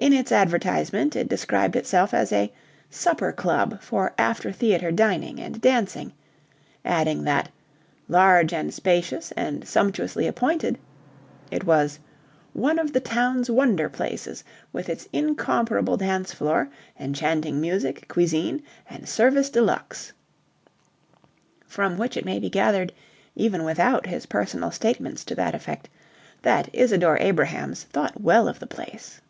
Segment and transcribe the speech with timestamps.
[0.00, 2.52] In its advertisement, it described itself as "a
[2.88, 6.12] supper club for after theatre dining and dancing,"
[6.84, 7.48] adding that
[8.08, 10.78] "large and spacious, and sumptuously appointed,"
[11.50, 11.98] it was
[12.52, 16.68] "one of the town's wonder places, with its incomparable dance floor,
[17.00, 20.12] enchanting music, cuisine, and service de luxe."
[21.66, 22.92] From which it may be gathered,
[23.34, 25.88] even without his personal statements to that effect,
[26.42, 29.20] that Isadore Abrahams thought well of the place.